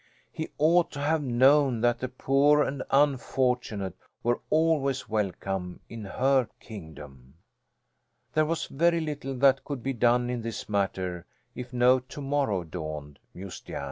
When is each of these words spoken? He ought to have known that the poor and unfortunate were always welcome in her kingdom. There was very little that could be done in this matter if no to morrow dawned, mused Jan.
He 0.31 0.49
ought 0.57 0.89
to 0.93 0.99
have 0.99 1.21
known 1.21 1.81
that 1.81 1.99
the 1.99 2.07
poor 2.09 2.63
and 2.63 2.81
unfortunate 2.89 3.95
were 4.23 4.41
always 4.49 5.07
welcome 5.07 5.79
in 5.89 6.05
her 6.05 6.49
kingdom. 6.59 7.35
There 8.33 8.45
was 8.45 8.65
very 8.65 8.99
little 8.99 9.35
that 9.35 9.63
could 9.63 9.83
be 9.83 9.93
done 9.93 10.27
in 10.27 10.41
this 10.41 10.67
matter 10.67 11.27
if 11.53 11.71
no 11.71 11.99
to 11.99 12.19
morrow 12.19 12.63
dawned, 12.63 13.19
mused 13.35 13.67
Jan. 13.67 13.79